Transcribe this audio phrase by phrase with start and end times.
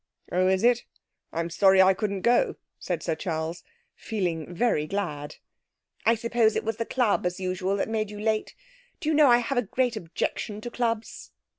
[0.31, 0.85] 'Oh, is it?
[1.31, 3.63] I'm sorry I couldn't go,' said Sir Charles,
[3.93, 5.35] feeling very glad.
[6.07, 8.55] 'I suppose it was the club, as usual, that made you late.
[8.99, 11.29] Do you know, I have a great objection to clubs.'